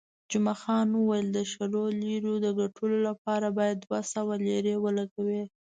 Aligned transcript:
جمعه 0.31 0.55
خان 0.61 0.87
وویل، 0.93 1.27
د 1.31 1.37
شلو 1.51 1.83
لیرو 2.01 2.33
د 2.45 2.47
ګټلو 2.59 2.97
لپاره 3.07 3.47
باید 3.57 3.77
دوه 3.85 3.99
سوه 4.13 4.33
لیرې 4.45 4.75
ولګوې. 4.79 5.43